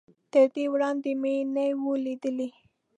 [0.33, 2.49] تر دې وړاندې مې نه و ليدلی.